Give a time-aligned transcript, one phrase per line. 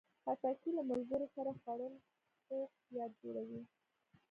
[0.23, 1.93] خټکی له ملګرو سره خوړل
[2.45, 3.61] خوږ یاد جوړوي.